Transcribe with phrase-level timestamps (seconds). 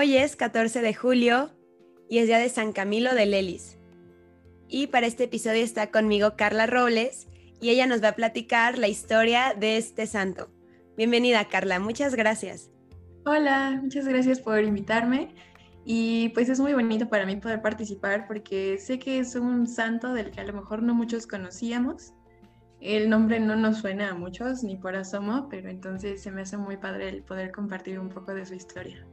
[0.00, 1.50] Hoy es 14 de julio
[2.08, 3.76] y es día de San Camilo de Lelis.
[4.66, 7.28] Y para este episodio está conmigo Carla Robles
[7.60, 10.48] y ella nos va a platicar la historia de este santo.
[10.96, 12.70] Bienvenida Carla, muchas gracias.
[13.26, 15.34] Hola, muchas gracias por invitarme.
[15.84, 20.14] Y pues es muy bonito para mí poder participar porque sé que es un santo
[20.14, 22.14] del que a lo mejor no muchos conocíamos.
[22.80, 26.56] El nombre no nos suena a muchos ni por asomo, pero entonces se me hace
[26.56, 29.06] muy padre el poder compartir un poco de su historia.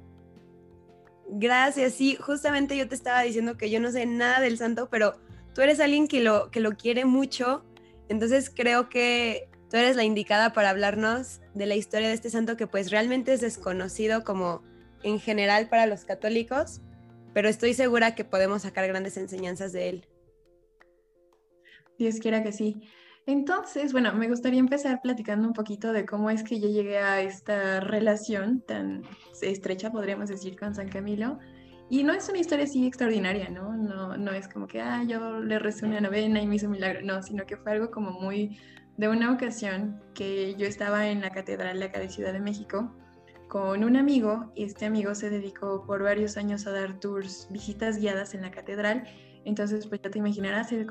[1.29, 5.15] Gracias, sí, justamente yo te estaba diciendo que yo no sé nada del santo, pero
[5.53, 7.65] tú eres alguien que lo, que lo quiere mucho,
[8.07, 12.55] entonces creo que tú eres la indicada para hablarnos de la historia de este santo
[12.55, 14.63] que pues realmente es desconocido como
[15.03, 16.81] en general para los católicos,
[17.33, 20.07] pero estoy segura que podemos sacar grandes enseñanzas de él.
[21.97, 22.87] Dios quiera que sí.
[23.27, 27.19] Entonces, bueno, me gustaría empezar platicando un poquito de cómo es que yo llegué a
[27.21, 29.03] esta relación tan
[29.41, 31.37] estrecha, podríamos decir, con San Camilo.
[31.89, 33.75] Y no es una historia así extraordinaria, ¿no?
[33.75, 36.71] No, no es como que, ah, yo le recé una novena y me hizo un
[36.71, 38.57] milagro, no, sino que fue algo como muy
[38.95, 42.95] de una ocasión que yo estaba en la Catedral de acá de Ciudad de México
[43.49, 44.53] con un amigo.
[44.55, 49.03] Este amigo se dedicó por varios años a dar tours, visitas guiadas en la catedral.
[49.43, 50.85] Entonces, pues ya te imaginarás, él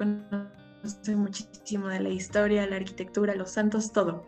[0.94, 4.24] conoce muchísimo de la historia, la arquitectura, los santos, todo.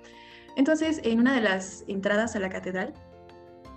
[0.57, 2.95] Entonces, en una de las entradas a la catedral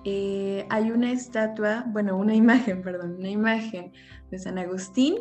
[0.03, 3.91] eh, hay una estatua, bueno, una imagen, perdón, una imagen
[4.29, 5.15] de San Agustín.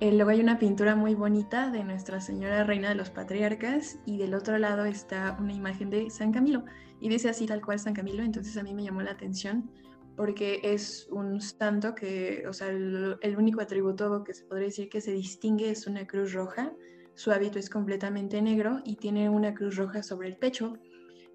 [0.00, 4.18] Eh, luego hay una pintura muy bonita de Nuestra Señora Reina de los Patriarcas y
[4.18, 6.64] del otro lado está una imagen de San Camilo
[7.00, 9.70] y dice así tal cual San Camilo, entonces a mí me llamó la atención
[10.16, 15.00] porque es un santo que, o sea, el, único atributo que se podría decir que
[15.00, 16.72] se distingue es una cruz roja,
[17.14, 20.74] su hábito es completamente negro y tiene una cruz roja sobre el pecho.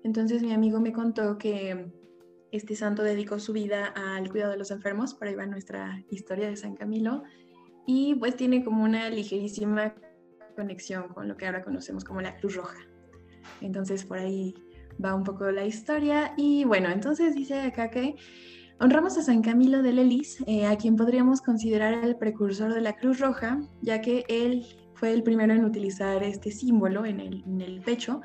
[0.03, 1.91] Entonces mi amigo me contó que
[2.52, 6.50] este santo dedicó su vida al cuidado de los enfermos, por ahí va nuestra historia
[6.50, 7.23] de San Camilo,
[7.85, 9.94] y pues tiene como una ligerísima
[10.56, 12.79] conexión con lo que ahora conocemos como la Cruz Roja.
[13.61, 14.56] Entonces por ahí
[15.03, 16.34] va un poco la historia.
[16.38, 18.16] Y bueno, entonces dice acá que
[18.79, 22.95] honramos a San Camilo de Lelis, eh, a quien podríamos considerar el precursor de la
[22.95, 28.22] Cruz Roja, ya que él fue el primero en utilizar este símbolo en el, pecho.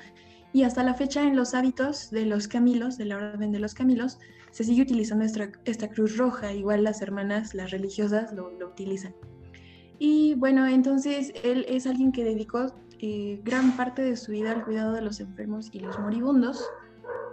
[0.53, 3.75] Y hasta la fecha en los hábitos de los Camilos, de la Orden de los
[3.75, 4.19] Camilos,
[4.53, 9.15] se sigue utilizando esta, cruz roja, igual las hermanas, las religiosas lo, lo utilizan.
[9.99, 14.65] Y bueno, entonces él es alguien que dedicó eh, gran parte de su vida al
[14.65, 16.65] cuidado de los enfermos y los moribundos.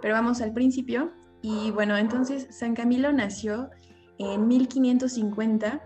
[0.00, 1.12] Pero vamos al principio.
[1.42, 3.70] Y bueno, entonces San Camilo nació
[4.18, 5.82] en 1550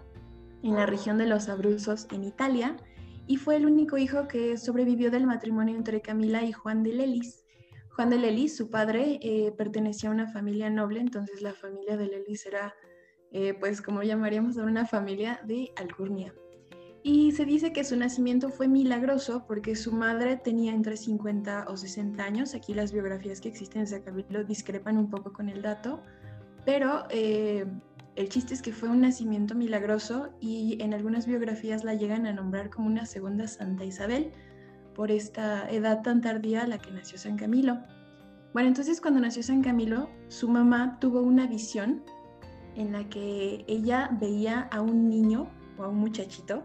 [0.63, 2.77] en la región de los Abruzos, en Italia,
[3.27, 7.45] y fue el único hijo que sobrevivió del matrimonio entre Camila y Juan de Lelis.
[7.91, 12.07] Juan de Lelis, su padre, eh, pertenecía a una familia noble, entonces la familia de
[12.07, 12.75] Lelis era,
[13.33, 16.35] eh, pues como llamaríamos, una familia de alcurnia.
[17.09, 21.77] Y se dice que su nacimiento fue milagroso porque su madre tenía entre 50 o
[21.77, 22.53] 60 años.
[22.53, 26.03] Aquí las biografías que existen en ese capítulo discrepan un poco con el dato,
[26.65, 27.65] pero eh,
[28.17, 32.33] el chiste es que fue un nacimiento milagroso y en algunas biografías la llegan a
[32.33, 34.33] nombrar como una segunda Santa Isabel
[34.93, 37.79] por esta edad tan tardía a la que nació San Camilo.
[38.53, 42.03] Bueno, entonces cuando nació San Camilo, su mamá tuvo una visión
[42.75, 46.65] en la que ella veía a un niño o a un muchachito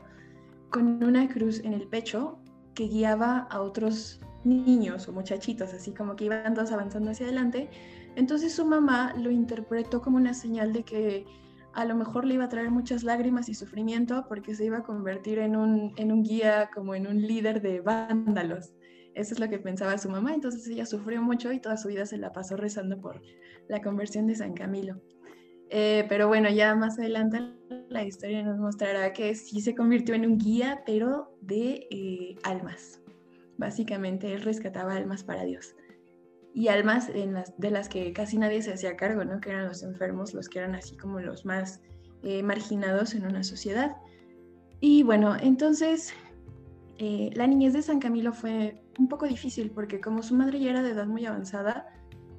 [0.72, 2.40] con una cruz en el pecho
[2.74, 7.70] que guiaba a otros niños o muchachitos, así como que iban todos avanzando hacia adelante.
[8.16, 11.26] Entonces su mamá lo interpretó como una señal de que
[11.74, 14.84] a lo mejor le iba a traer muchas lágrimas y sufrimiento porque se iba a
[14.84, 18.74] convertir en un, en un guía, como en un líder de vándalos.
[19.14, 20.34] Eso es lo que pensaba su mamá.
[20.34, 23.22] Entonces ella sufrió mucho y toda su vida se la pasó rezando por
[23.68, 25.02] la conversión de San Camilo.
[25.70, 27.61] Eh, pero bueno, ya más adelante
[27.92, 33.02] la historia nos mostrará que sí se convirtió en un guía, pero de eh, almas.
[33.58, 35.76] Básicamente él rescataba almas para Dios.
[36.54, 39.40] Y almas de las que casi nadie se hacía cargo, ¿no?
[39.40, 41.82] Que eran los enfermos, los que eran así como los más
[42.24, 43.96] eh, marginados en una sociedad.
[44.80, 46.14] Y bueno, entonces
[47.34, 50.84] la niñez de San Camilo fue un poco difícil porque como su madre ya era
[50.84, 51.88] de edad muy avanzada,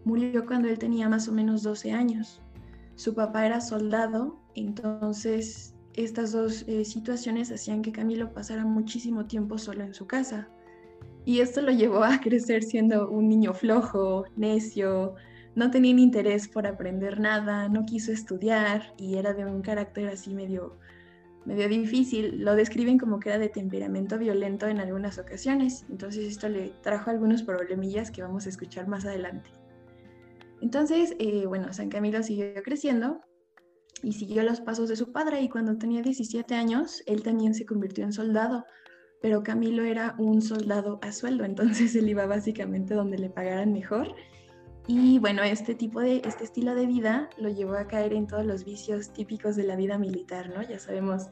[0.05, 2.40] murió cuando él tenía más o menos 12 años.
[2.94, 9.58] Su papá era soldado, entonces estas dos eh, situaciones hacían que Camilo pasara muchísimo tiempo
[9.58, 10.49] solo en su casa.
[11.25, 15.14] Y esto lo llevó a crecer siendo un niño flojo, necio,
[15.54, 20.34] no tenía interés por aprender nada, no quiso estudiar y era de un carácter así
[20.34, 20.78] medio,
[21.44, 22.43] medio difícil.
[22.43, 25.84] Lo describen como que era de temperamento violento en algunas ocasiones.
[25.90, 29.50] Entonces esto le trajo algunos problemillas que vamos a escuchar más adelante.
[30.62, 33.20] Entonces, eh, bueno, San Camilo siguió creciendo
[34.02, 37.64] y siguió los pasos de su padre y cuando tenía 17 años, él también se
[37.64, 38.64] convirtió en soldado,
[39.20, 44.14] pero Camilo era un soldado a sueldo, entonces él iba básicamente donde le pagaran mejor.
[44.88, 48.44] Y bueno, este tipo de, este estilo de vida lo llevó a caer en todos
[48.44, 50.60] los vicios típicos de la vida militar, ¿no?
[50.62, 51.28] Ya sabemos,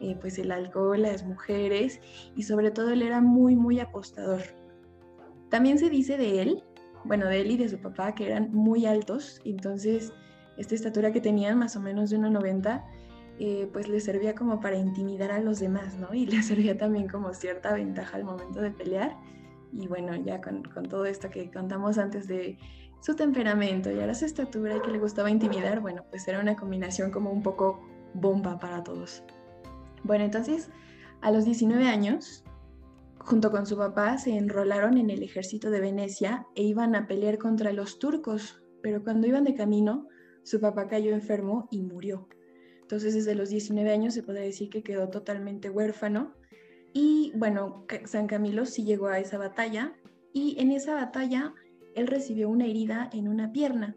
[0.00, 1.98] eh, pues el alcohol, las mujeres
[2.36, 4.42] y sobre todo él era muy, muy apostador.
[5.48, 6.62] También se dice de él,
[7.04, 10.12] bueno, de él y de su papá, que eran muy altos, entonces
[10.60, 12.84] esta estatura que tenían, más o menos de 1,90,
[13.38, 16.12] eh, pues le servía como para intimidar a los demás, ¿no?
[16.12, 19.16] Y le servía también como cierta ventaja al momento de pelear.
[19.72, 22.58] Y bueno, ya con, con todo esto que contamos antes de
[23.00, 26.56] su temperamento y ahora su estatura y que le gustaba intimidar, bueno, pues era una
[26.56, 27.80] combinación como un poco
[28.12, 29.22] bomba para todos.
[30.02, 30.70] Bueno, entonces,
[31.22, 32.44] a los 19 años,
[33.18, 37.38] junto con su papá, se enrolaron en el ejército de Venecia e iban a pelear
[37.38, 40.08] contra los turcos, pero cuando iban de camino,
[40.50, 42.26] su papá cayó enfermo y murió.
[42.82, 46.34] Entonces desde los 19 años se puede decir que quedó totalmente huérfano.
[46.92, 49.94] Y bueno, San Camilo sí llegó a esa batalla
[50.32, 51.54] y en esa batalla
[51.94, 53.96] él recibió una herida en una pierna.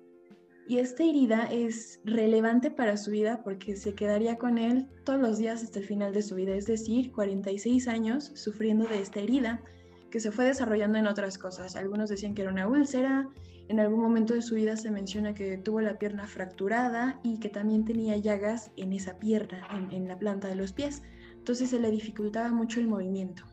[0.67, 5.39] Y esta herida es relevante para su vida porque se quedaría con él todos los
[5.39, 9.63] días hasta el final de su vida, es decir, 46 años sufriendo de esta herida
[10.11, 11.75] que se fue desarrollando en otras cosas.
[11.75, 13.27] Algunos decían que era una úlcera,
[13.69, 17.49] en algún momento de su vida se menciona que tuvo la pierna fracturada y que
[17.49, 21.01] también tenía llagas en esa pierna, en, la planta de los pies.
[21.37, 23.43] Entonces se le dificultaba mucho el movimiento.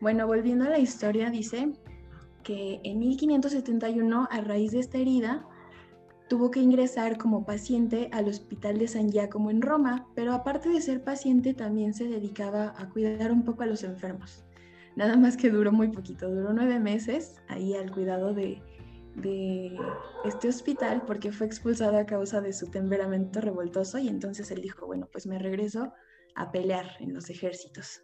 [0.00, 1.72] Bueno, volviendo a la historia, dice
[2.44, 5.46] que en 1571, a raíz de esta herida,
[6.28, 10.80] tuvo que ingresar como paciente al Hospital de San Giacomo en Roma, pero aparte de
[10.82, 14.44] ser paciente también se dedicaba a cuidar un poco a los enfermos.
[14.94, 18.60] Nada más que duró muy poquito, duró nueve meses ahí al cuidado de,
[19.22, 19.76] de
[20.24, 24.86] este hospital porque fue expulsado a causa de su temperamento revoltoso y entonces él dijo,
[24.86, 25.92] bueno, pues me regreso
[26.34, 28.02] a pelear en los ejércitos.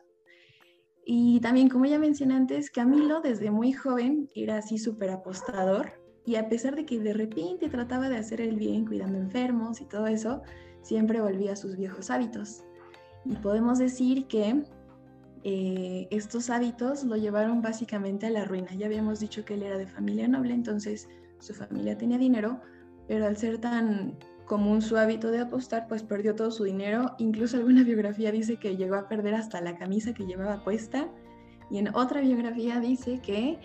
[1.06, 5.92] Y también, como ya mencioné antes, Camilo desde muy joven era así súper apostador
[6.24, 9.84] y a pesar de que de repente trataba de hacer el bien cuidando enfermos y
[9.84, 10.42] todo eso,
[10.82, 12.64] siempre volvía a sus viejos hábitos.
[13.26, 14.64] Y podemos decir que
[15.46, 18.74] eh, estos hábitos lo llevaron básicamente a la ruina.
[18.74, 21.06] Ya habíamos dicho que él era de familia noble, entonces
[21.38, 22.60] su familia tenía dinero,
[23.06, 27.14] pero al ser tan común su hábito de apostar, pues perdió todo su dinero.
[27.18, 31.08] Incluso alguna biografía dice que llegó a perder hasta la camisa que llevaba puesta.
[31.70, 33.58] Y en otra biografía dice que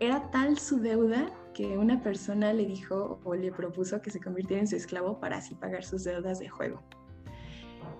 [0.00, 4.60] era tal su deuda que una persona le dijo o le propuso que se convirtiera
[4.60, 6.82] en su esclavo para así pagar sus deudas de juego.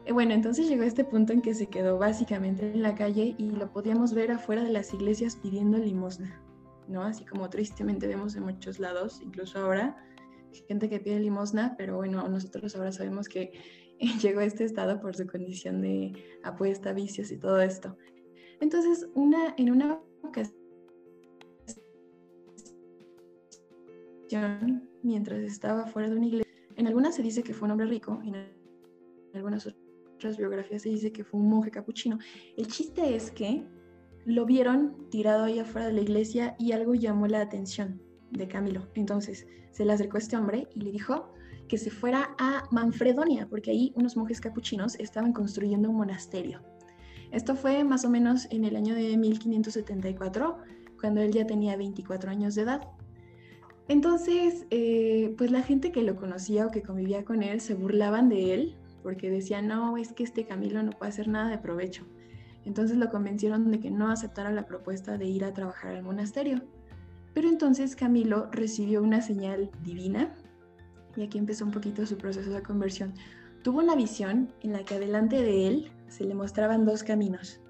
[0.06, 3.50] Eh, bueno, entonces llegó este punto en que se quedó básicamente en la calle y
[3.50, 6.42] lo podíamos ver afuera de las iglesias pidiendo limosna,
[6.88, 7.02] ¿no?
[7.02, 9.96] Así como tristemente vemos en muchos lados, incluso ahora,
[10.68, 13.52] gente que pide limosna, pero bueno, nosotros ahora sabemos que
[14.22, 17.96] llegó a este estado por su condición de apuesta, vicios y todo esto.
[18.60, 20.54] Entonces, una, en una ocasión,
[25.02, 28.20] mientras estaba fuera de una iglesia, en algunas se dice que fue un hombre rico,
[28.24, 28.34] en
[29.34, 32.18] algunas otras biografías se dice que fue un monje capuchino.
[32.56, 33.66] El chiste es que
[34.24, 38.00] lo vieron tirado ahí afuera de la iglesia y algo llamó la atención
[38.30, 38.88] de Camilo.
[38.94, 41.32] Entonces se le acercó este hombre y le dijo
[41.68, 46.60] que se fuera a Manfredonia, porque ahí unos monjes capuchinos estaban construyendo un monasterio.
[47.32, 50.58] Esto fue más o menos en el año de 1574,
[51.00, 52.88] cuando él ya tenía 24 años de edad.
[53.88, 58.28] Entonces, eh, pues la gente que lo conocía o que convivía con él se burlaban
[58.28, 62.04] de él porque decía, no, es que este Camilo no puede hacer nada de provecho.
[62.64, 66.62] Entonces lo convencieron de que no aceptara la propuesta de ir a trabajar al monasterio.
[67.34, 70.34] Pero entonces Camilo recibió una señal divina
[71.16, 73.12] y aquí empezó un poquito su proceso de conversión.
[73.62, 77.60] Tuvo una visión en la que adelante de él se le mostraban dos caminos.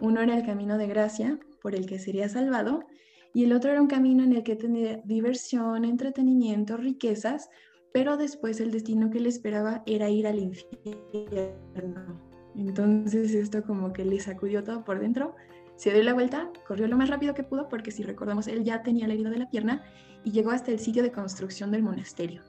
[0.00, 2.84] Uno era el camino de gracia, por el que sería salvado,
[3.32, 7.48] y el otro era un camino en el que tenía diversión, entretenimiento, riquezas,
[7.94, 12.20] pero después el destino que le esperaba era ir al infierno.
[12.56, 15.36] Entonces esto como que le sacudió todo por dentro,
[15.76, 18.82] se dio la vuelta, corrió lo más rápido que pudo porque si recordamos él ya
[18.82, 19.84] tenía la herida de la pierna
[20.24, 22.42] y llegó hasta el sitio de construcción del monasterio.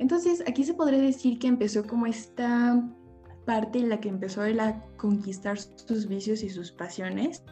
[0.00, 2.82] Entonces aquí se podría decir que empezó como esta
[3.46, 7.44] parte en la que empezó él a conquistar sus vicios y sus pasiones.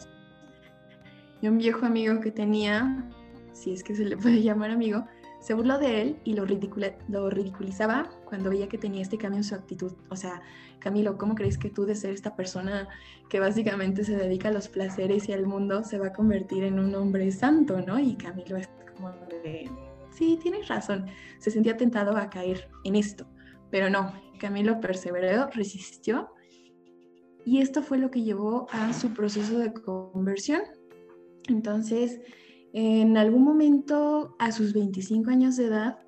[1.40, 3.08] Y un viejo amigo que tenía,
[3.52, 5.04] si es que se le puede llamar amigo,
[5.40, 9.54] se burló de él y lo, ridiculizaba cuando veía que tenía este cambio en su
[9.54, 9.92] actitud.
[10.10, 10.42] O sea,
[10.78, 12.88] Camilo, ¿cómo crees que tú de ser esta persona
[13.28, 16.78] que básicamente se dedica a los placeres y al mundo se va a convertir en
[16.78, 17.98] un hombre santo, ¿no?
[17.98, 19.10] Y Camilo es como
[19.42, 19.70] de,
[20.10, 21.06] sí, tienes razón,
[21.38, 23.26] se sentía tentado a caer en esto.
[23.70, 26.30] Pero no, Camilo perseveró, resistió
[27.44, 30.60] y esto fue lo que llevó a su proceso de conversión.
[31.48, 32.20] Entonces,
[32.72, 35.98] en algún momento, a sus 25 años de edad,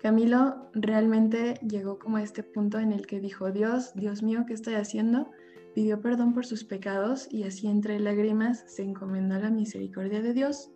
[0.00, 4.54] Camilo realmente llegó como a este punto en el que dijo, Dios, Dios mío, ¿qué
[4.54, 5.30] estoy haciendo?
[5.74, 10.32] Pidió perdón por sus pecados y así entre lágrimas se encomendó a la misericordia de
[10.32, 10.70] Dios.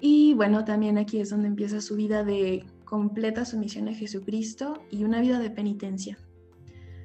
[0.00, 5.04] Y bueno, también aquí es donde empieza su vida de completa sumisión a Jesucristo y
[5.04, 6.18] una vida de penitencia.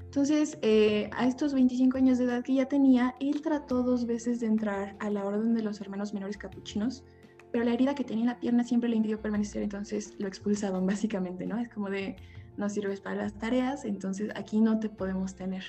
[0.06, 4.40] Entonces, eh, a estos 25 años de edad que ya tenía, él trató dos veces
[4.40, 7.04] de entrar a la orden de los hermanos menores capuchinos,
[7.52, 10.86] pero la herida que tenía en la pierna siempre le impidió permanecer, entonces lo expulsaban
[10.88, 11.58] básicamente, ¿no?
[11.58, 12.16] Es como de,
[12.58, 15.64] no sirves para las tareas, entonces aquí no te podemos tener.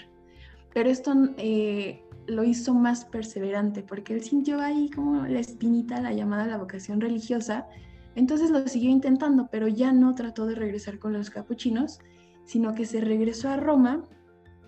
[0.74, 6.12] Pero esto eh, lo hizo más perseverante, porque él sintió ahí como la espinita, la
[6.12, 7.66] llamada la vocación religiosa,
[8.14, 12.00] entonces lo siguió intentando, pero ya no trató de regresar con los capuchinos,
[12.44, 14.04] sino que se regresó a Roma,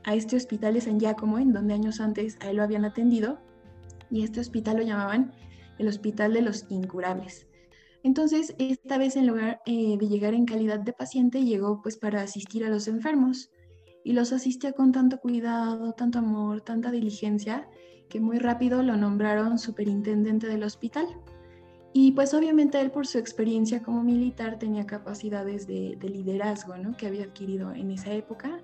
[0.04, 3.38] a este hospital de San Giacomo, en donde años antes a él lo habían atendido,
[4.10, 5.32] y este hospital lo llamaban
[5.78, 7.46] el Hospital de los Incurables.
[8.02, 12.22] Entonces, esta vez en lugar eh, de llegar en calidad de paciente, llegó pues para
[12.22, 13.50] asistir a los enfermos
[14.04, 17.68] y los asistía con tanto cuidado, tanto amor, tanta diligencia,
[18.08, 21.06] que muy rápido lo nombraron superintendente del hospital.
[21.92, 26.96] Y pues obviamente él por su experiencia como militar tenía capacidades de, liderazgo ¿no?
[26.96, 28.60] que había adquirido en esa época.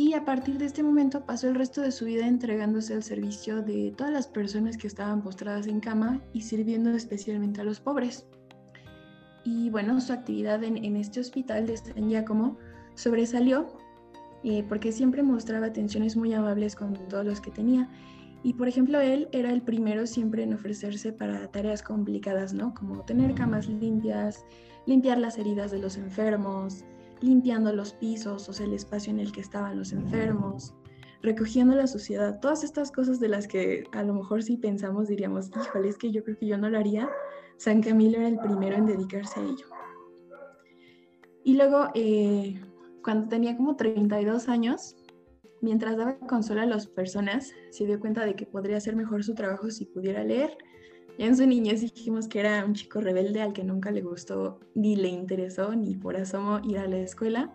[0.00, 3.60] Y a partir de este momento pasó el resto de su vida entregándose al servicio
[3.60, 8.26] de todas las personas que estaban postradas en cama y sirviendo especialmente a los pobres.
[9.44, 12.56] Y bueno, su actividad en, en este hospital de San Giacomo
[12.94, 13.76] sobresalió
[14.42, 17.90] eh, porque siempre mostraba atenciones muy amables con todos los que tenía.
[18.42, 22.72] Y por ejemplo, él era el primero siempre en ofrecerse para tareas complicadas, ¿no?
[22.72, 24.46] Como tener camas limpias,
[24.86, 26.86] limpiar las heridas de los enfermos,
[27.20, 30.74] limpiando los pisos, o el espacio en el que estaban los enfermos,
[31.22, 35.50] recogiendo la suciedad, todas estas cosas de las que a lo mejor si pensamos diríamos,
[35.50, 37.08] híjole, es que yo creo que yo no lo haría.
[37.58, 39.66] San Camilo era el primero en dedicarse a ello.
[41.44, 42.60] Y luego, eh,
[43.02, 44.96] cuando tenía como 32 años,
[45.60, 49.34] mientras daba consuelo a las personas, se dio cuenta de que podría hacer mejor su
[49.34, 50.56] trabajo si pudiera leer.
[51.20, 54.96] En su niñez dijimos que era un chico rebelde al que nunca le gustó, ni
[54.96, 57.54] le interesó, ni por asomo ir a la escuela.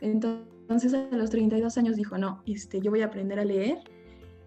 [0.00, 3.76] Entonces a los 32 años dijo, no, este, yo voy a aprender a leer.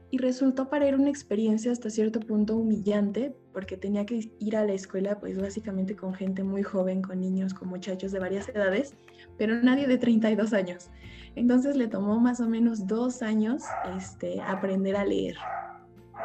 [0.09, 4.65] Y resultó para él una experiencia hasta cierto punto humillante, porque tenía que ir a
[4.65, 8.95] la escuela pues básicamente con gente muy joven, con niños, con muchachos de varias edades,
[9.37, 10.89] pero nadie de 32 años.
[11.35, 13.61] Entonces le tomó más o menos dos años
[13.95, 15.37] este, aprender a leer,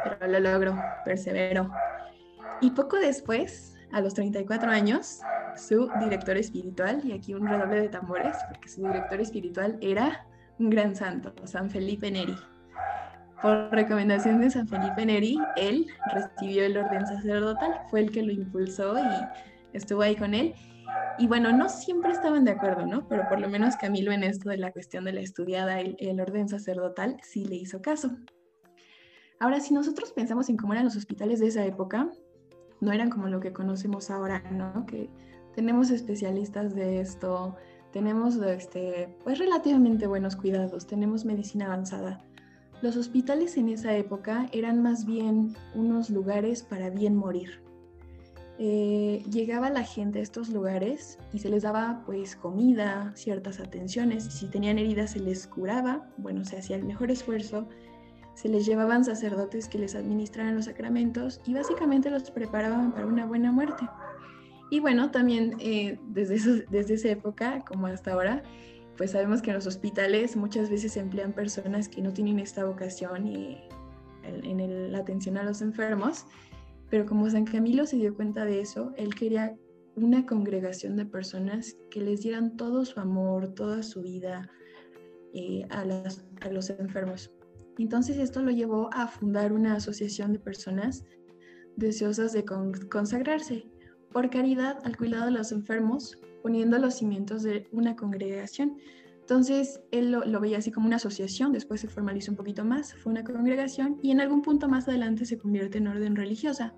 [0.03, 0.75] pero lo logró,
[1.05, 1.69] perseveró.
[2.63, 5.19] Y poco después, a los 34 años,
[5.57, 10.25] su director espiritual, y aquí un redoble de tambores, porque su director espiritual era
[10.59, 12.37] un gran santo, San Felipe Neri.
[13.41, 18.31] Por recomendación de San Felipe Neri, él recibió el orden sacerdotal, fue el que lo
[18.31, 20.53] impulsó y estuvo ahí con él.
[21.17, 23.09] Y bueno, no siempre estaban de acuerdo, ¿no?
[23.09, 26.47] Pero por lo menos Camilo en esto de la cuestión de la estudiada el orden
[26.47, 28.11] sacerdotal sí le hizo caso.
[29.43, 32.09] Ahora, si nosotros pensamos en cómo eran los hospitales de esa época,
[32.83, 34.85] no eran como lo que conocemos ahora, ¿no?
[34.85, 35.09] Que
[35.55, 37.55] tenemos especialistas de esto,
[37.91, 42.21] tenemos este, pues relativamente buenos cuidados, tenemos medicina avanzada.
[42.81, 47.61] Los hospitales en esa época eran más bien unos lugares para bien morir.
[48.59, 54.25] Eh, llegaba la gente a estos lugares y se les daba pues comida, ciertas atenciones,
[54.25, 57.67] si tenían heridas se les curaba, bueno, se hacía el mejor esfuerzo,
[58.35, 63.25] se les llevaban sacerdotes que les administraran los sacramentos y básicamente los preparaban para una
[63.25, 63.87] buena muerte.
[64.69, 68.43] Y bueno, también eh, desde, desde esa época como hasta ahora,
[68.97, 73.27] pues sabemos que en los hospitales muchas veces emplean personas que no tienen esta vocación
[73.27, 73.57] y
[74.23, 76.25] en, la atención a los enfermos,
[76.89, 79.55] pero como San Camilo se dio cuenta de eso, él quería
[79.95, 84.49] una congregación de personas que les dieran todo su amor, toda su vida
[85.33, 87.31] eh, a, a los enfermos.
[87.77, 91.05] Entonces esto lo llevó a fundar una asociación de personas
[91.75, 93.65] deseosas de consagrarse
[94.11, 98.77] por caridad al cuidado de los enfermos, poniendo los cimientos de una congregación.
[99.21, 103.11] Entonces, él lo, veía así como una asociación, después se formalizó un poquito más, fue
[103.11, 106.75] una congregación y en algún punto más adelante se convierte en orden religiosa.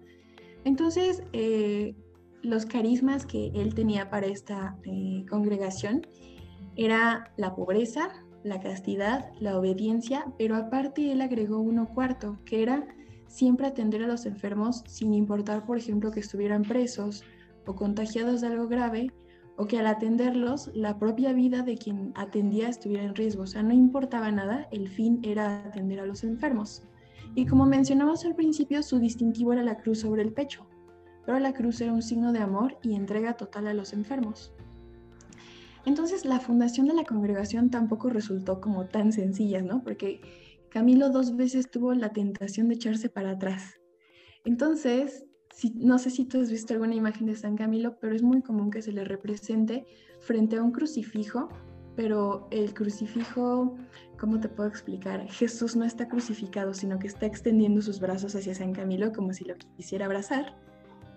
[0.63, 1.95] Entonces, eh,
[2.43, 6.05] los carismas que él tenía para esta eh, congregación
[6.75, 12.87] era la pobreza, la castidad, la obediencia, pero aparte él agregó uno cuarto, que era
[13.27, 17.23] siempre atender a los enfermos sin importar, por ejemplo, que estuvieran presos
[17.65, 19.11] o contagiados de algo grave
[19.57, 23.43] o que al atenderlos la propia vida de quien atendía estuviera en riesgo.
[23.43, 26.87] O sea, no importaba nada, el fin era atender a los enfermos.
[27.33, 30.67] Y como mencionamos al principio, su distintivo era la cruz sobre el pecho,
[31.25, 34.54] pero la cruz era un signo de amor y entrega total a los enfermos.
[35.85, 39.83] Entonces la fundación de la congregación tampoco resultó como tan sencilla, ¿no?
[39.83, 40.21] Porque
[40.69, 43.79] Camilo dos veces tuvo la tentación de echarse para atrás.
[44.43, 45.25] Entonces,
[45.75, 48.71] no sé si tú has visto alguna imagen de San Camilo, pero es muy común
[48.71, 49.85] que se le represente
[50.19, 51.49] frente a un crucifijo,
[51.95, 53.77] pero el crucifijo,
[54.19, 55.25] ¿cómo te puedo explicar?
[55.29, 59.45] Jesús no está crucificado, sino que está extendiendo sus brazos hacia San Camilo como si
[59.45, 60.57] lo quisiera abrazar.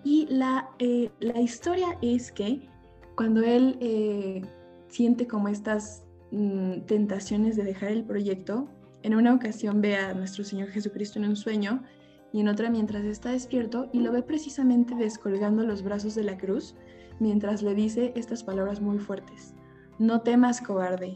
[0.05, 2.69] Y la, eh, la historia es que
[3.17, 4.41] cuando él eh,
[4.89, 8.67] siente como estas mm, tentaciones de dejar el proyecto,
[9.01, 11.83] en una ocasión ve a nuestro Señor Jesucristo en un sueño
[12.33, 16.37] y en otra mientras está despierto y lo ve precisamente descolgando los brazos de la
[16.37, 16.75] cruz
[17.19, 19.53] mientras le dice estas palabras muy fuertes.
[19.97, 21.15] No temas, cobarde,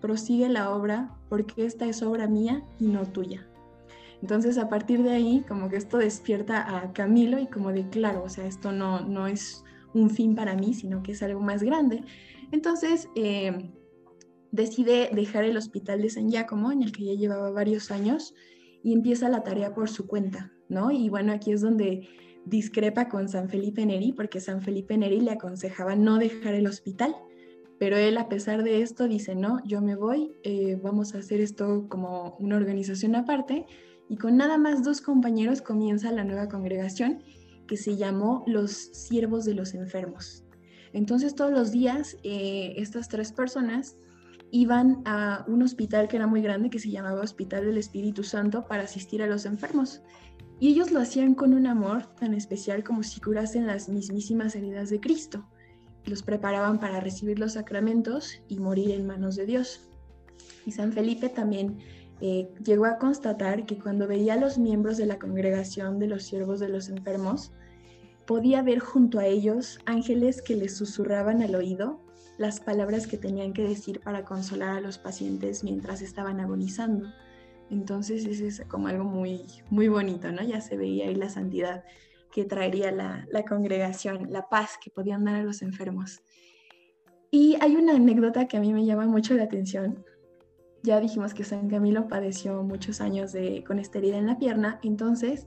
[0.00, 3.46] prosigue la obra porque esta es obra mía y no tuya.
[4.22, 8.22] Entonces a partir de ahí como que esto despierta a Camilo y como de claro,
[8.24, 11.62] o sea, esto no, no es un fin para mí, sino que es algo más
[11.62, 12.04] grande.
[12.54, 13.72] Entonces eh,
[14.52, 18.32] decide dejar el hospital de San Giacomo, en el que ya llevaba varios años,
[18.84, 20.52] y empieza la tarea por su cuenta.
[20.68, 20.92] ¿no?
[20.92, 22.08] Y bueno, aquí es donde
[22.44, 27.16] discrepa con San Felipe Neri, porque San Felipe Neri le aconsejaba no dejar el hospital,
[27.80, 31.40] pero él a pesar de esto dice, no, yo me voy, eh, vamos a hacer
[31.40, 33.66] esto como una organización aparte,
[34.08, 37.24] y con nada más dos compañeros comienza la nueva congregación
[37.66, 40.43] que se llamó los siervos de los enfermos.
[40.94, 43.96] Entonces todos los días eh, estas tres personas
[44.50, 48.64] iban a un hospital que era muy grande, que se llamaba Hospital del Espíritu Santo,
[48.66, 50.02] para asistir a los enfermos.
[50.60, 54.88] Y ellos lo hacían con un amor tan especial como si curasen las mismísimas heridas
[54.90, 55.44] de Cristo.
[56.04, 59.88] Los preparaban para recibir los sacramentos y morir en manos de Dios.
[60.64, 61.78] Y San Felipe también
[62.20, 66.22] eh, llegó a constatar que cuando veía a los miembros de la congregación de los
[66.22, 67.52] siervos de los enfermos,
[68.26, 72.00] podía ver junto a ellos ángeles que les susurraban al oído
[72.38, 77.08] las palabras que tenían que decir para consolar a los pacientes mientras estaban agonizando.
[77.70, 80.42] Entonces eso es como algo muy, muy bonito, ¿no?
[80.42, 81.84] Ya se veía ahí la santidad
[82.32, 86.20] que traería la, la congregación, la paz que podían dar a los enfermos.
[87.30, 90.04] Y hay una anécdota que a mí me llama mucho la atención.
[90.82, 94.78] Ya dijimos que San Camilo padeció muchos años de, con esta herida en la pierna,
[94.82, 95.46] entonces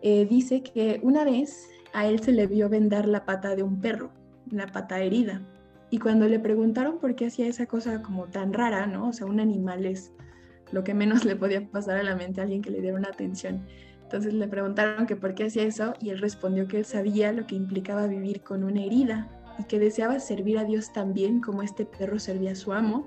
[0.00, 3.80] eh, dice que una vez a él se le vio vendar la pata de un
[3.80, 4.10] perro,
[4.50, 5.42] una pata herida.
[5.90, 9.08] Y cuando le preguntaron por qué hacía esa cosa como tan rara, ¿no?
[9.08, 10.12] O sea, un animal es
[10.70, 13.08] lo que menos le podía pasar a la mente a alguien que le diera una
[13.08, 13.66] atención.
[14.02, 17.46] Entonces le preguntaron que por qué hacía eso y él respondió que él sabía lo
[17.46, 19.28] que implicaba vivir con una herida
[19.58, 23.06] y que deseaba servir a Dios también como este perro servía a su amo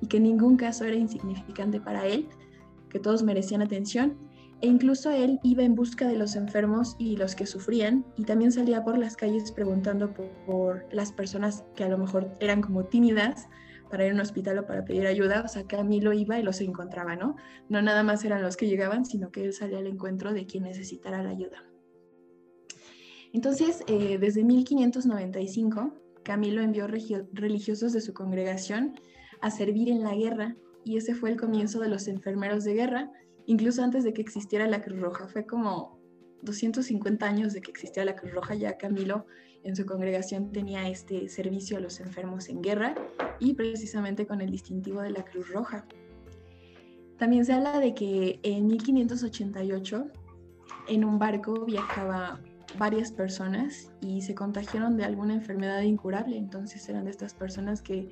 [0.00, 2.28] y que en ningún caso era insignificante para él,
[2.90, 4.14] que todos merecían atención
[4.60, 8.52] e incluso él iba en busca de los enfermos y los que sufrían y también
[8.52, 10.14] salía por las calles preguntando
[10.46, 13.48] por, las personas que a lo mejor eran como tímidas
[13.90, 16.60] para ir a un hospital o para pedir ayuda, o sea, Camilo iba y los
[16.60, 17.36] encontraba, ¿no?
[17.68, 20.64] No nada más eran los que llegaban, sino que él salía al encuentro de quien
[20.64, 21.62] necesitara la ayuda.
[23.32, 25.92] Entonces, eh, desde 1595,
[26.24, 28.98] Camilo envió religiosos de su congregación
[29.40, 33.12] a servir en la guerra y ese fue el comienzo de los enfermeros de guerra,
[33.46, 35.28] incluso antes de que existiera la Cruz Roja.
[35.28, 35.98] Fue como
[36.42, 39.26] 250 años de que existía la Cruz Roja, ya Camilo
[39.66, 42.94] en su congregación tenía este servicio a los enfermos en guerra
[43.40, 45.84] y precisamente con el distintivo de la Cruz Roja.
[47.18, 50.06] También se habla de que en 1588
[50.86, 52.40] en un barco viajaba
[52.78, 56.36] varias personas y se contagiaron de alguna enfermedad incurable.
[56.36, 58.08] Entonces eran de estas personas que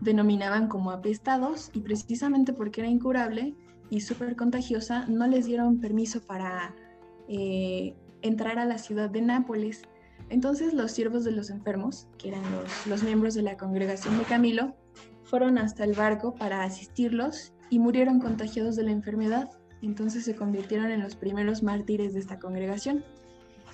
[0.00, 3.56] denominaban como apestados y precisamente porque era incurable
[3.90, 6.74] y súper contagiosa, no les dieron permiso para
[7.28, 9.82] eh, entrar a la ciudad de Nápoles
[10.32, 12.42] entonces los siervos de los enfermos, que eran
[12.86, 14.74] los, miembros de la congregación de Camilo,
[15.24, 19.50] fueron hasta el barco para asistirlos y murieron contagiados de la enfermedad.
[19.82, 23.04] Entonces se convirtieron en los primeros mártires de esta congregación.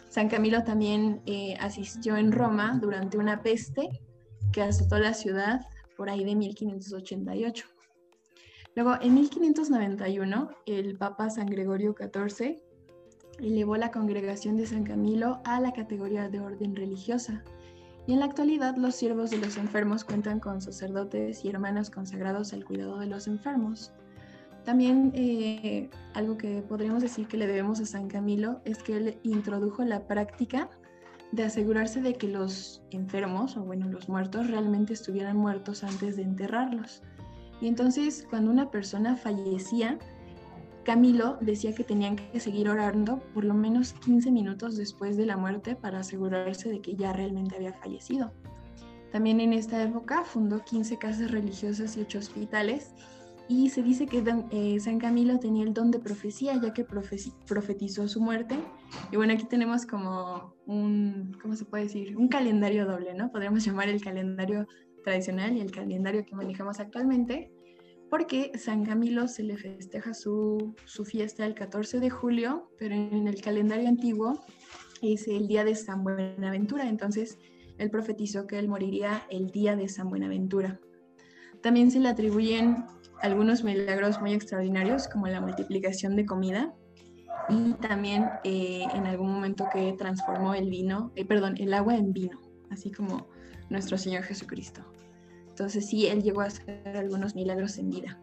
[0.08, 3.88] San Camilo también eh, asistió en Roma durante una peste
[4.52, 5.60] que azotó la ciudad
[5.96, 7.66] por ahí de 1588.
[8.78, 12.60] Luego, en 1591, el Papa San Gregorio XIV
[13.40, 17.42] elevó la congregación de San Camilo a la categoría de orden religiosa.
[18.06, 22.52] Y en la actualidad los siervos de los enfermos cuentan con sacerdotes y hermanos consagrados
[22.52, 23.90] al cuidado de los enfermos.
[24.64, 29.18] También eh, algo que podríamos decir que le debemos a San Camilo es que él
[29.24, 30.70] introdujo la práctica
[31.32, 36.22] de asegurarse de que los enfermos, o bueno, los muertos, realmente estuvieran muertos antes de
[36.22, 37.02] enterrarlos.
[37.60, 39.98] Y entonces, cuando una persona fallecía,
[40.84, 45.36] Camilo decía que tenían que seguir orando por lo menos 15 minutos después de la
[45.36, 48.32] muerte para asegurarse de que ya realmente había fallecido.
[49.12, 52.94] También en esta época fundó 15 casas religiosas y 8 hospitales
[53.48, 58.06] y se dice que eh, San Camilo tenía el don de profecía ya que profetizó
[58.06, 58.58] su muerte.
[59.10, 62.16] Y bueno, aquí tenemos como un, ¿cómo se puede decir?
[62.18, 63.30] Un calendario doble, ¿no?
[63.32, 64.66] Podríamos llamar el calendario
[65.04, 67.50] tradicional y el calendario que manejamos actualmente,
[68.10, 73.28] porque San Camilo se le festeja su, su fiesta el 14 de julio, pero en
[73.28, 74.40] el calendario antiguo
[75.02, 77.38] es el día de San Buenaventura, entonces
[77.76, 80.80] él profetizó que él moriría el día de San Buenaventura.
[81.62, 82.84] También se le atribuyen
[83.20, 86.74] algunos milagros muy extraordinarios, como la multiplicación de comida
[87.48, 92.12] y también eh, en algún momento que transformó el vino, eh, perdón, el agua en
[92.12, 92.38] vino,
[92.70, 93.28] así como
[93.70, 94.82] nuestro Señor Jesucristo.
[95.48, 98.18] Entonces sí, él llegó a hacer algunos milagros en vida.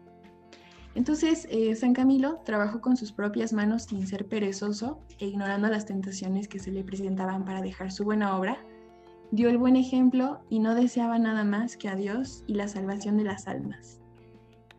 [0.94, 5.84] Entonces, eh, San Camilo trabajó con sus propias manos sin ser perezoso e ignorando las
[5.84, 8.58] tentaciones que se le presentaban para dejar su buena obra,
[9.30, 13.18] dio el buen ejemplo y no deseaba nada más que a Dios y la salvación
[13.18, 14.00] de las almas.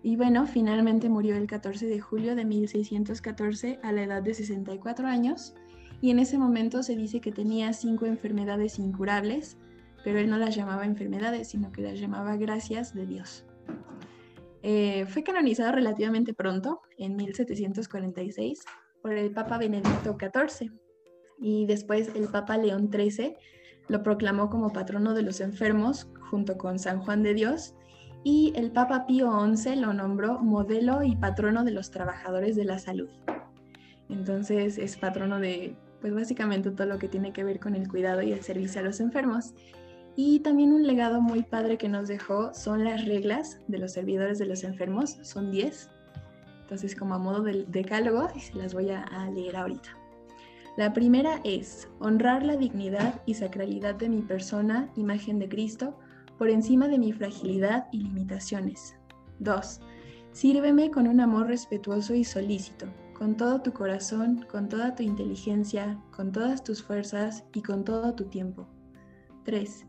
[0.02, 5.08] Y bueno, finalmente murió el 14 de julio de 1614 a la edad de 64
[5.08, 5.54] años
[6.02, 9.58] y en ese momento se dice que tenía cinco enfermedades incurables,
[10.08, 13.46] pero él no las llamaba enfermedades, sino que las llamaba gracias de Dios.
[14.64, 18.64] Eh, fue canonizado relativamente pronto, en 1746,
[19.02, 20.72] por el Papa Benedicto XIV
[21.42, 23.36] y después el Papa León XIII
[23.90, 27.76] lo proclamó como patrono de los enfermos junto con San Juan de Dios
[28.24, 32.80] y el Papa Pío XI lo nombró modelo y patrono de los trabajadores de la
[32.80, 33.10] salud.
[34.08, 38.22] Entonces es patrono de, pues básicamente todo lo que tiene que ver con el cuidado
[38.22, 39.54] y el servicio a los enfermos.
[40.18, 44.40] Y también un legado muy padre que nos dejó son las reglas de los servidores
[44.40, 45.90] de los enfermos, son 10.
[46.64, 49.96] Entonces como a modo de decálogo, y se las voy a leer ahorita.
[50.76, 55.98] La primera es honrar la dignidad y sacralidad de mi persona, imagen de Cristo,
[56.38, 58.96] por encima de mi fragilidad y limitaciones.
[59.40, 59.82] 2.
[60.32, 66.00] Sírveme con un amor respetuoso y solícito, con todo tu corazón, con toda tu inteligencia,
[66.16, 68.68] con todas tus fuerzas y con todo tu tiempo.
[69.46, 69.86] 3.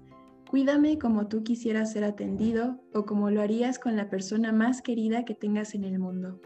[0.48, 5.26] Cuídame como tú quisieras ser atendido o como lo harías con la persona más querida
[5.26, 6.40] que tengas en el mundo.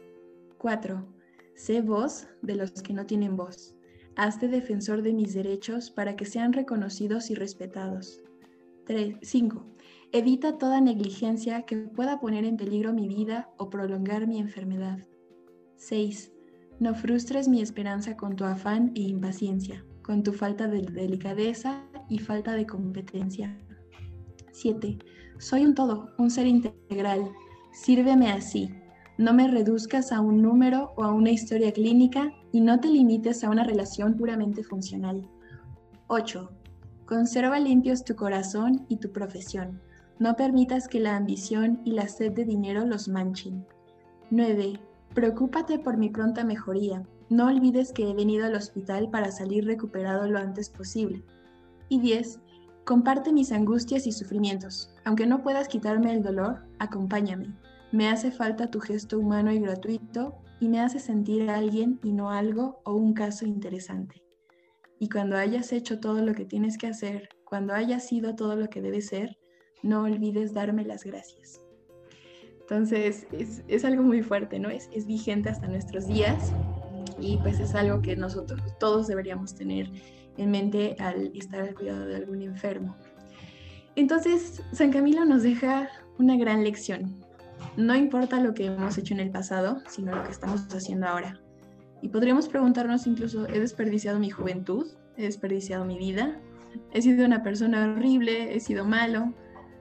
[0.58, 1.06] 4.
[1.54, 3.76] Sé voz de los que no tienen voz.
[4.16, 8.20] Hazte defensor de mis derechos para que sean reconocidos y respetados.
[9.22, 9.66] 5.
[10.10, 14.98] Evita toda negligencia que pueda poner en peligro mi vida o prolongar mi enfermedad.
[15.76, 16.32] 6.
[16.80, 22.18] No frustres mi esperanza con tu afán e impaciencia, con tu falta de delicadeza y
[22.18, 23.56] falta de competencia.
[24.52, 24.98] 7.
[25.38, 27.30] Soy un todo, un ser integral.
[27.72, 28.70] Sírveme así.
[29.18, 33.42] No me reduzcas a un número o a una historia clínica y no te limites
[33.44, 35.28] a una relación puramente funcional.
[36.06, 36.50] 8.
[37.06, 39.80] Conserva limpios tu corazón y tu profesión.
[40.18, 43.66] No permitas que la ambición y la sed de dinero los manchen.
[44.30, 44.78] 9.
[45.14, 47.02] Preocúpate por mi pronta mejoría.
[47.28, 51.24] No olvides que he venido al hospital para salir recuperado lo antes posible.
[51.88, 52.40] Y 10.
[52.84, 54.92] Comparte mis angustias y sufrimientos.
[55.04, 57.54] Aunque no puedas quitarme el dolor, acompáñame.
[57.92, 62.12] Me hace falta tu gesto humano y gratuito y me hace sentir a alguien y
[62.12, 64.22] no algo o un caso interesante.
[64.98, 68.68] Y cuando hayas hecho todo lo que tienes que hacer, cuando hayas sido todo lo
[68.68, 69.38] que debes ser,
[69.82, 71.60] no olvides darme las gracias.
[72.60, 74.70] Entonces, es, algo muy fuerte, ¿no?
[74.70, 76.52] Es, es vigente hasta nuestros días
[77.20, 79.90] y pues es algo que nosotros todos deberíamos tener
[80.36, 82.96] en mente al estar al cuidado de algún enfermo.
[83.94, 87.20] Entonces, San Camilo nos deja una gran lección.
[87.76, 91.40] No importa lo que hemos hecho en el pasado, sino lo que estamos haciendo ahora.
[92.00, 94.86] Y podríamos preguntarnos incluso, ¿he desperdiciado mi juventud?
[95.16, 96.40] ¿He desperdiciado mi vida?
[96.92, 98.56] ¿He sido una persona horrible?
[98.56, 99.32] ¿He sido malo?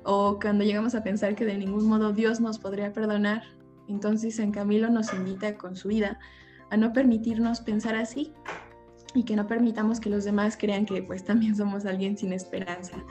[0.04, 3.44] o cuando llegamos a pensar que de ningún modo Dios nos podría perdonar,
[3.88, 6.20] entonces San Camilo nos invita con su vida
[6.70, 8.34] a no permitirnos pensar así
[9.14, 13.04] y que no permitamos que los demás crean que pues también somos alguien sin esperanza.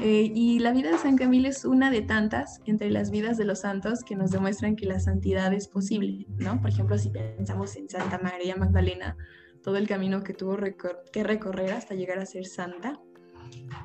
[0.00, 3.44] Eh, y la vida de San Camilo es una de tantas entre las vidas de
[3.44, 6.60] los santos que nos demuestran que la santidad es posible, ¿no?
[6.60, 9.16] Por ejemplo, si pensamos en Santa María Magdalena,
[9.62, 10.56] todo el camino que tuvo
[11.12, 13.00] que recorrer hasta llegar a ser santa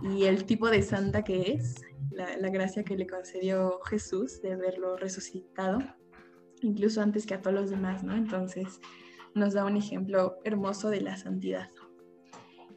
[0.04, 4.98] y el tipo de santa que es, la, gracia que le concedió Jesús de haberlo
[4.98, 5.80] resucitado,
[6.62, 8.16] incluso antes que a todos los demás, ¿no?
[8.16, 8.80] Entonces
[9.36, 11.70] nos da un ejemplo hermoso de la santidad.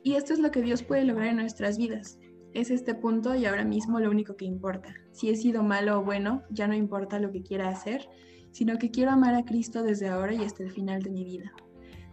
[0.02, 2.18] Y esto es lo que Dios puede lograr en nuestras vidas.
[2.54, 4.94] Es este punto y ahora mismo lo único que importa.
[5.12, 8.08] Si he sido malo o bueno, ya no importa lo que quiera hacer,
[8.52, 11.52] sino que quiero amar a Cristo desde ahora y hasta el final de mi vida.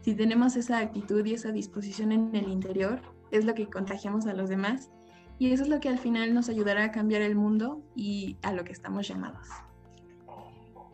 [0.01, 3.01] Si tenemos esa actitud y esa disposición en el interior,
[3.31, 4.91] es lo que contagiamos a los demás
[5.39, 8.53] y eso es lo que al final nos ayudará a cambiar el mundo y a
[8.53, 9.47] lo que estamos llamados.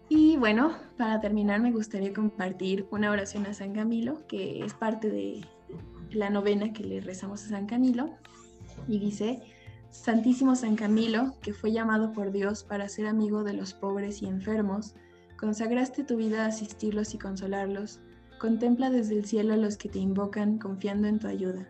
[0.09, 5.11] Y bueno, para terminar me gustaría compartir una oración a San Camilo, que es parte
[5.11, 5.45] de
[6.09, 8.09] la novena que le rezamos a San Camilo.
[8.87, 9.43] Y dice,
[9.91, 14.25] Santísimo San Camilo, que fue llamado por Dios para ser amigo de los pobres y
[14.25, 14.95] enfermos,
[15.37, 17.99] consagraste tu vida a asistirlos y consolarlos.
[18.39, 21.67] Contempla desde el cielo a los que te invocan confiando en tu ayuda.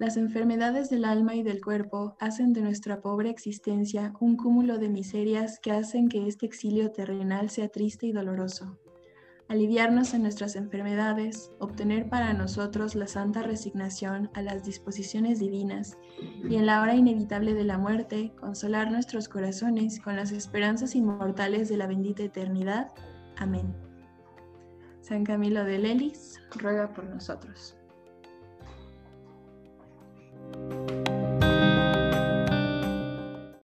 [0.00, 4.88] Las enfermedades del alma y del cuerpo hacen de nuestra pobre existencia un cúmulo de
[4.88, 8.78] miserias que hacen que este exilio terrenal sea triste y doloroso.
[9.48, 15.98] Aliviarnos en nuestras enfermedades, obtener para nosotros la santa resignación a las disposiciones divinas
[16.48, 21.68] y en la hora inevitable de la muerte, consolar nuestros corazones con las esperanzas inmortales
[21.68, 22.88] de la bendita eternidad.
[23.36, 23.76] Amén.
[25.02, 27.76] San Camilo de Lelis, ruega por nosotros.
[30.52, 30.99] Thank you